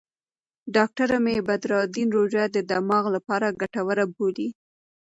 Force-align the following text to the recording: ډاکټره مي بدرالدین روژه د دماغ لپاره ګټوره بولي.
ډاکټره 0.75 1.17
مي 1.25 1.35
بدرالدین 1.47 2.09
روژه 2.17 2.43
د 2.49 2.57
دماغ 2.71 3.05
لپاره 3.15 3.55
ګټوره 3.61 4.05
بولي. 4.15 4.49